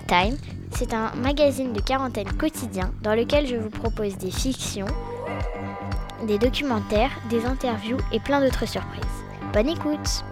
[0.00, 0.36] Time,
[0.72, 4.86] c'est un magazine de quarantaine quotidien dans lequel je vous propose des fictions,
[6.26, 9.04] des documentaires, des interviews et plein d'autres surprises.
[9.52, 10.24] Bonne écoute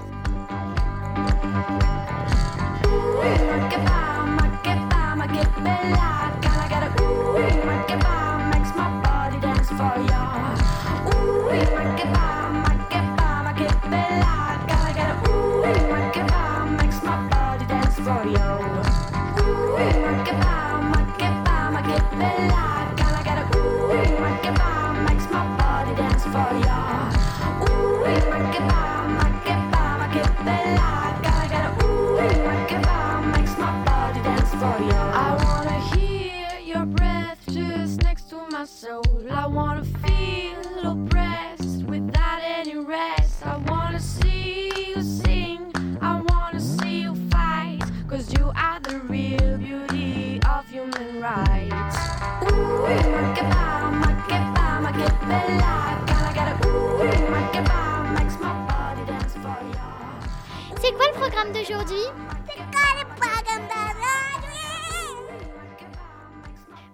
[61.22, 62.02] programme d'aujourd'hui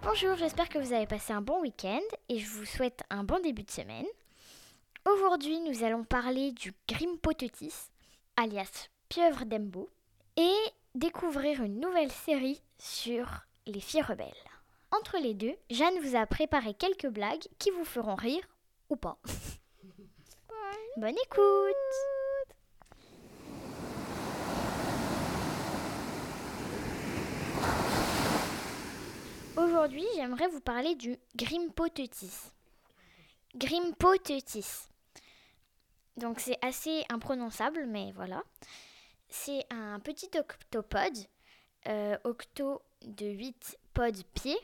[0.03, 3.41] Bonjour, j'espère que vous avez passé un bon week-end et je vous souhaite un bon
[3.43, 4.05] début de semaine.
[5.11, 7.73] Aujourd'hui, nous allons parler du Grimpotetis,
[8.37, 9.89] alias Pieuvre d'Embo,
[10.37, 10.57] et
[10.95, 13.27] découvrir une nouvelle série sur
[13.67, 14.29] les filles rebelles.
[14.91, 18.47] Entre les deux, Jeanne vous a préparé quelques blagues qui vous feront rire
[18.91, 19.17] ou pas.
[20.99, 22.18] Bonne écoute
[29.59, 32.53] Aujourd'hui, j'aimerais vous parler du Grimpotetis.
[33.57, 34.87] Grimpotetis.
[36.17, 38.45] Donc c'est assez imprononçable, mais voilà.
[39.29, 41.19] C'est un petit octopode,
[41.89, 44.61] euh, octo de 8 pods pieds.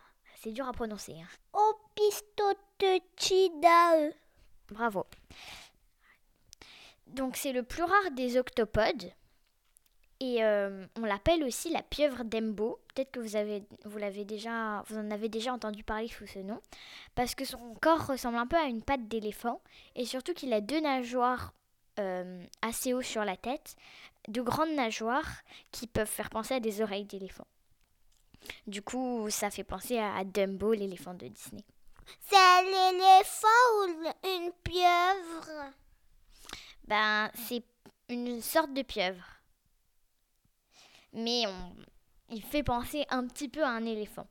[0.41, 1.15] C'est dur à prononcer.
[1.21, 1.27] Hein.
[1.53, 4.15] Opistotetidae.
[4.69, 5.05] Bravo.
[7.07, 9.11] Donc c'est le plus rare des octopodes.
[10.21, 12.79] Et euh, on l'appelle aussi la pieuvre d'Embo.
[12.93, 16.39] Peut-être que vous, avez, vous, l'avez déjà, vous en avez déjà entendu parler sous ce
[16.39, 16.59] nom.
[17.15, 19.61] Parce que son corps ressemble un peu à une patte d'éléphant.
[19.95, 21.53] Et surtout qu'il a deux nageoires
[21.99, 23.75] euh, assez hauts sur la tête.
[24.27, 25.41] De grandes nageoires
[25.71, 27.47] qui peuvent faire penser à des oreilles d'éléphant.
[28.67, 31.63] Du coup, ça fait penser à Dumbo, l'éléphant de Disney.
[32.19, 33.47] C'est l'éléphant
[33.77, 35.71] ou une pieuvre?
[36.87, 37.63] Ben, c'est
[38.09, 39.38] une sorte de pieuvre.
[41.13, 41.43] Mais
[42.29, 44.27] il fait penser un petit peu à un éléphant.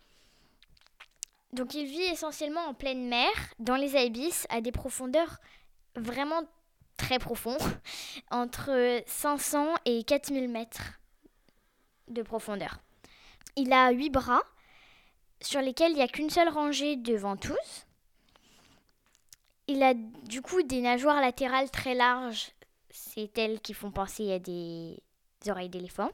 [1.52, 5.38] Donc il vit essentiellement en pleine mer, dans les abysses, à des profondeurs
[5.96, 6.42] vraiment
[6.96, 7.62] très profondes,
[8.30, 11.00] entre 500 et 4000 mètres
[12.08, 12.80] de profondeur.
[13.56, 14.42] Il a huit bras,
[15.40, 17.86] sur lesquels il n'y a qu'une seule rangée de ventouses.
[19.66, 22.52] Il a du coup des nageoires latérales très larges,
[22.90, 25.02] c'est elles qui font penser à des
[25.46, 26.10] oreilles d'éléphant.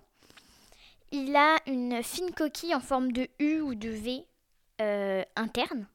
[1.11, 4.27] Il a une fine coquille en forme de U ou de V
[4.81, 5.87] euh, interne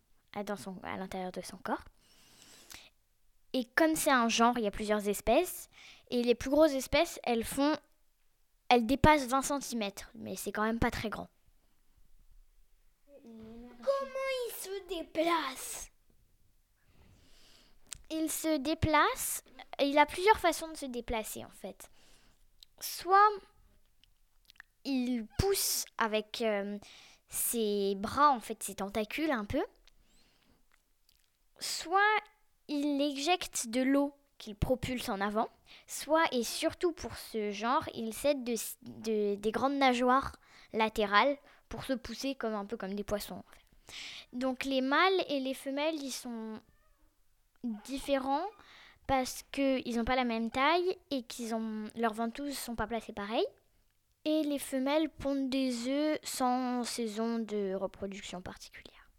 [0.45, 1.83] dans son, à l'intérieur de son corps.
[3.53, 5.69] Et comme c'est un genre, il y a plusieurs espèces.
[6.09, 7.75] Et les plus grosses espèces, elles font.
[8.69, 11.27] Elles dépassent 20 cm, mais c'est quand même pas très grand.
[13.23, 15.89] Comment il se déplace?
[18.11, 19.43] Il se déplace.
[19.81, 21.89] Il a plusieurs façons de se déplacer en fait.
[22.79, 23.29] Soit
[24.85, 26.77] il pousse avec euh,
[27.27, 29.61] ses bras, en fait, ses tentacules un peu.
[31.59, 31.99] Soit
[32.67, 35.49] il éjecte de l'eau qu'il propulse en avant.
[35.87, 40.35] Soit, et surtout pour ce genre, il cède de, des grandes nageoires
[40.73, 41.37] latérales
[41.67, 43.43] pour se pousser comme un peu comme des poissons.
[44.33, 46.59] Donc les mâles et les femelles, ils sont
[47.63, 48.45] différents
[49.07, 53.13] parce qu'ils n'ont pas la même taille et qu'ils ont leurs ventouses sont pas placées
[53.13, 53.45] pareil.
[54.29, 59.09] Et les femelles pondent des œufs sans saison de reproduction particulière.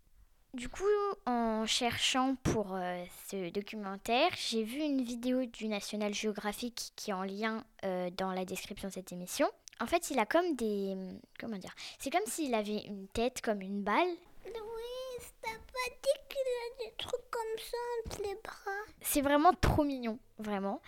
[0.55, 0.85] Du coup,
[1.27, 7.13] en cherchant pour euh, ce documentaire, j'ai vu une vidéo du National Geographic qui est
[7.13, 9.49] en lien euh, dans la description de cette émission.
[9.81, 10.97] En fait, il a comme des...
[11.41, 14.15] Comment dire C'est comme s'il avait une tête comme une balle.
[14.45, 17.77] Louise, T'as pas dit qu'il a des trucs comme ça
[18.07, 18.95] entre les bras?
[19.01, 20.81] C'est vraiment trop mignon, vraiment.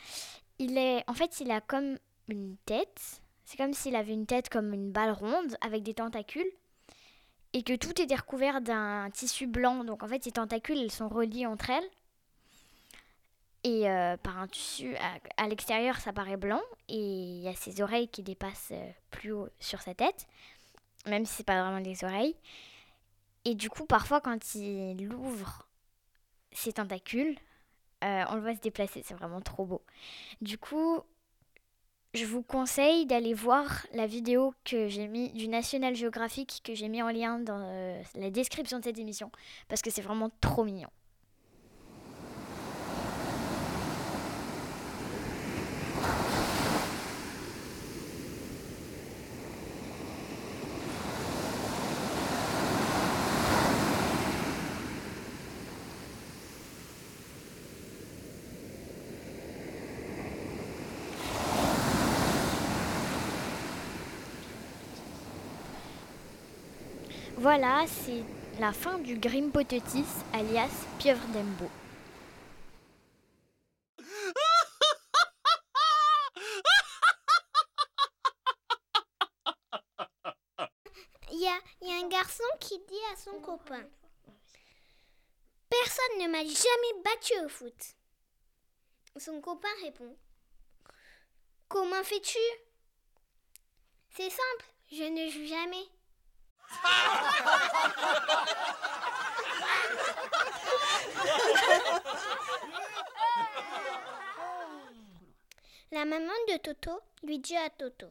[0.60, 1.98] Il est, en fait, il a comme
[2.28, 3.21] une tête.
[3.52, 6.50] C'est comme s'il avait une tête comme une balle ronde avec des tentacules
[7.52, 9.84] et que tout était recouvert d'un tissu blanc.
[9.84, 11.90] Donc en fait, ces tentacules, elles sont reliées entre elles.
[13.62, 14.96] Et euh, par un tissu
[15.36, 16.62] à, l'extérieur, ça paraît blanc.
[16.88, 20.26] Et il y a ses oreilles qui dépassent euh, plus haut sur sa tête,
[21.06, 22.36] même si c'est pas vraiment des oreilles.
[23.44, 25.68] Et du coup, parfois, quand il ouvre
[26.52, 27.36] ses tentacules,
[28.02, 29.02] euh, on le voit se déplacer.
[29.04, 29.82] C'est vraiment trop beau.
[30.40, 31.02] Du coup,
[32.14, 36.88] je vous conseille d'aller voir la vidéo que j'ai mis du National Geographic que j'ai
[36.88, 39.30] mis en lien dans euh, la description de cette émission
[39.68, 40.90] parce que c'est vraiment trop mignon.
[67.42, 68.22] Voilà, c'est
[68.60, 71.68] la fin du Grimpotetis alias Pieuvre d'Embo.
[81.32, 83.82] Il y a, il y a un garçon qui dit à son copain
[85.68, 87.96] Personne ne m'a jamais battu au foot.
[89.16, 90.16] Son copain répond
[91.66, 92.38] Comment fais-tu?
[94.10, 95.88] C'est simple, je ne joue jamais.
[105.90, 108.06] La maman de Toto lui dit à Toto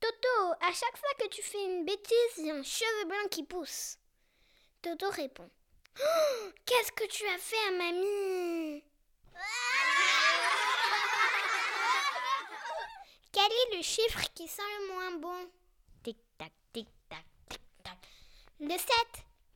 [0.00, 3.28] Toto, à chaque fois que tu fais une bêtise, il y a un cheveu blanc
[3.30, 3.96] qui pousse.
[4.82, 5.48] Toto répond
[6.00, 8.84] Oh, Qu'est-ce que tu as fait à mamie?
[13.32, 15.50] Quel est le chiffre qui sent le moins bon?
[18.60, 18.80] Le 7,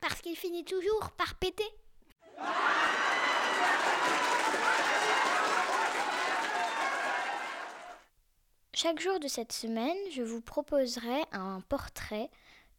[0.00, 1.64] parce qu'il finit toujours par péter.
[8.72, 12.30] Chaque jour de cette semaine, je vous proposerai un portrait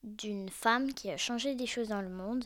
[0.03, 2.45] d'une femme qui a changé des choses dans le monde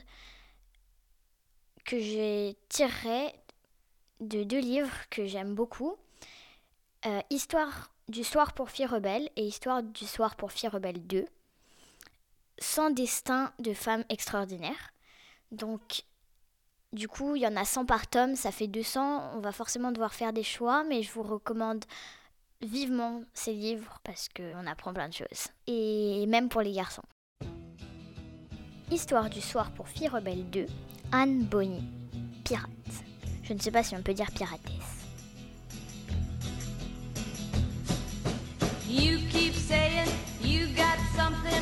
[1.86, 3.34] que j'ai tiré
[4.20, 5.96] de deux livres que j'aime beaucoup.
[7.06, 11.26] Euh, Histoire du soir pour filles rebelles et Histoire du soir pour filles rebelles 2.
[12.60, 14.94] Sans destin de femmes extraordinaires.
[15.52, 16.04] Donc,
[16.94, 19.36] du coup, il y en a 100 par tome, ça fait 200.
[19.36, 21.86] On va forcément devoir faire des choix, mais je vous recommande
[22.62, 25.50] vivement ces livres parce qu'on apprend plein de choses.
[25.68, 27.04] Et même pour les garçons.
[28.90, 30.66] Histoire du soir pour filles rebelles 2,
[31.12, 31.84] Anne Bonny,
[32.46, 32.70] pirate.
[33.44, 35.06] Je ne sais pas si on peut dire piratesse.
[38.88, 40.08] You keep saying
[40.42, 40.97] you got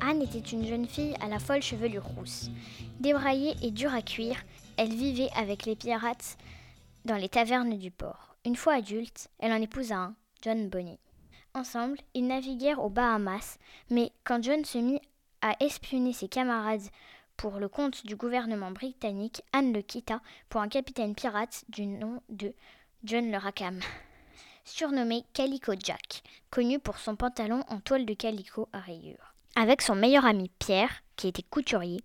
[0.00, 2.50] Anne était une jeune fille à la folle chevelure rousse.
[3.00, 4.36] Débraillée et dure à cuire,
[4.76, 6.36] elle vivait avec les pirates
[7.04, 8.36] dans les tavernes du port.
[8.44, 11.00] Une fois adulte, elle en épousa un, John Bonny.
[11.54, 13.58] Ensemble, ils naviguèrent aux Bahamas,
[13.90, 15.00] mais quand John se mit
[15.40, 16.88] à espionner ses camarades
[17.36, 22.22] pour le compte du gouvernement britannique, Anne le quitta pour un capitaine pirate du nom
[22.28, 22.54] de
[23.02, 23.80] John le Rackham,
[24.64, 29.34] surnommé Calico Jack, connu pour son pantalon en toile de calico à rayures.
[29.56, 32.00] Avec son meilleur ami Pierre, qui était couturier,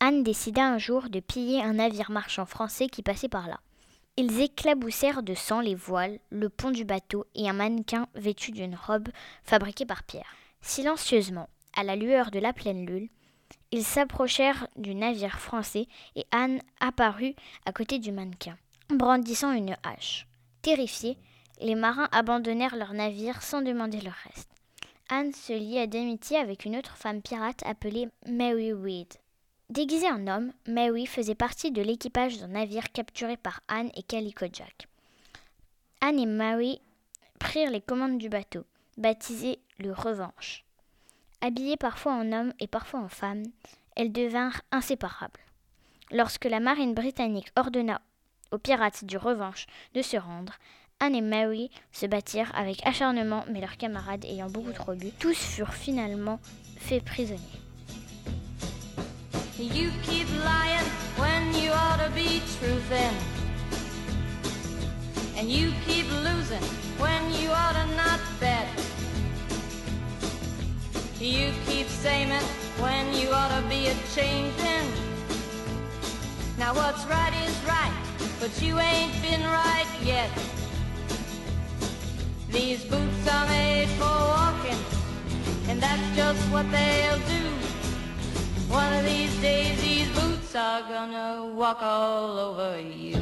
[0.00, 3.60] Anne décida un jour de piller un navire marchand français qui passait par là.
[4.16, 8.74] Ils éclaboussèrent de sang les voiles, le pont du bateau et un mannequin vêtu d'une
[8.74, 9.08] robe
[9.42, 10.34] fabriquée par Pierre.
[10.60, 13.08] Silencieusement, à la lueur de la pleine lune,
[13.70, 18.58] ils s'approchèrent du navire français et Anne apparut à côté du mannequin,
[18.90, 20.26] brandissant une hache.
[20.60, 21.16] Terrifiés,
[21.62, 24.50] les marins abandonnèrent leur navire sans demander leur reste.
[25.08, 29.12] Anne se lia d'amitié avec une autre femme pirate appelée Mary Reed.
[29.70, 34.46] Déguisée en homme, Mary faisait partie de l'équipage d'un navire capturé par Anne et Calico
[34.52, 34.88] Jack.
[36.00, 36.80] Anne et Mary
[37.38, 38.64] prirent les commandes du bateau,
[38.96, 40.64] baptisé le Revanche.
[41.40, 43.44] Habillées parfois en hommes et parfois en femmes,
[43.96, 45.40] elles devinrent inséparables.
[46.10, 48.00] Lorsque la marine britannique ordonna
[48.50, 50.54] aux pirates du Revanche de se rendre,
[51.02, 55.36] Anne et Mary se battirent avec acharnement, mais leurs camarades ayant beaucoup trop bu, tous
[55.36, 56.38] furent finalement
[56.78, 57.40] faits prisonniers.
[59.58, 60.86] You keep lying
[61.18, 63.16] when you ought to be truthin'.
[65.36, 66.62] And you keep losing
[67.00, 68.68] when you ought to not bet.
[71.20, 72.30] You keep saying
[72.78, 74.86] when you ought to be a changing.
[76.60, 77.92] Now what's right is right,
[78.38, 80.30] but you ain't been right yet.
[82.52, 84.78] These boots are made for walking,
[85.70, 87.48] and that's just what they'll do.
[88.68, 93.16] One of these days, these boots are gonna walk all over you.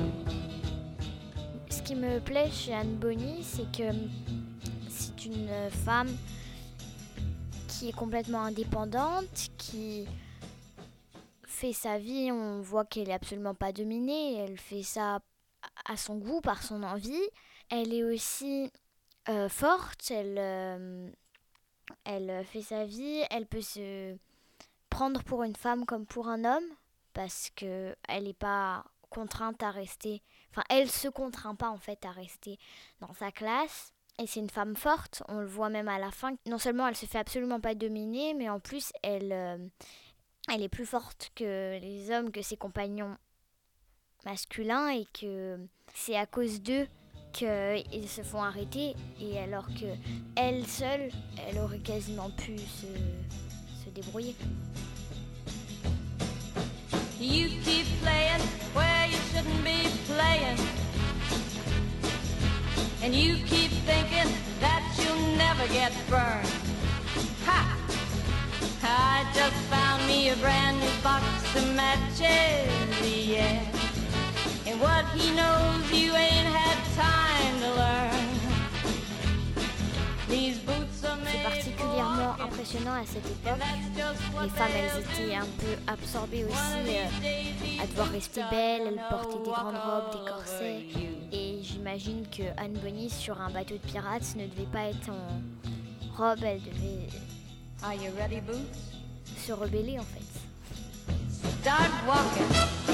[1.68, 3.92] Ce qui me plaît chez Anne Bonny, c'est que
[4.88, 5.48] c'est une
[5.84, 6.10] femme
[7.68, 10.06] qui est complètement indépendante, qui
[11.46, 15.20] fait sa vie, on voit qu'elle est absolument pas dominée, elle fait ça
[15.84, 17.28] à son goût, par son envie.
[17.70, 18.72] Elle est aussi
[19.28, 21.10] euh, forte, elle, euh,
[22.04, 24.16] elle fait sa vie, elle peut se
[24.88, 26.68] prendre pour une femme comme pour un homme,
[27.12, 32.04] parce que elle n'est pas contrainte à rester, enfin elle se contraint pas en fait
[32.04, 32.58] à rester
[33.00, 33.92] dans sa classe.
[34.18, 36.34] Et c'est une femme forte, on le voit même à la fin.
[36.46, 39.58] Non seulement elle se fait absolument pas dominer, mais en plus elle, euh,
[40.48, 43.16] elle est plus forte que les hommes, que ses compagnons
[44.24, 45.58] masculins, et que
[45.94, 46.86] c'est à cause d'eux
[47.32, 48.94] qu'ils se font arrêter.
[49.20, 49.86] Et alors que
[50.36, 51.10] elle seule,
[51.48, 54.34] elle aurait quasiment pu se, se débrouiller.
[57.20, 58.40] You keep playing
[58.74, 60.58] where you shouldn't be playing.
[63.02, 66.48] And you keep thinking that you'll never get burned.
[67.46, 67.76] Ha!
[68.82, 71.24] I just found me a brand new box
[71.56, 73.79] of matches, yeah.
[74.80, 78.26] What he knows you ain't had time to learn.
[80.28, 83.58] These boots are C'est made particulièrement impressionnant à cette époque.
[84.42, 89.38] Les femmes, elles étaient un peu absorbées aussi euh, à devoir rester belles, elles portaient
[89.44, 90.86] des grandes robes, des corsets.
[91.32, 96.16] Et j'imagine que Anne Bonny, sur un bateau de pirates, ne devait pas être en
[96.16, 97.08] robe, elle devait
[97.82, 98.56] Are you ready, Boots?
[99.46, 100.24] se rebeller en fait.
[101.60, 102.89] Start walking.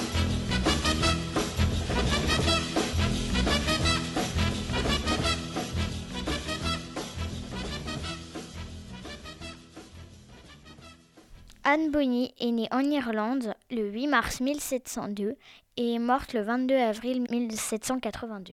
[11.76, 15.36] Anne Bonny est née en Irlande le 8 mars 1702
[15.76, 18.52] et est morte le 22 avril 1782.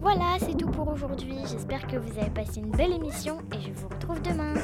[0.00, 1.36] Voilà, c'est tout pour aujourd'hui.
[1.48, 4.54] J'espère que vous avez passé une belle émission et je vous retrouve demain.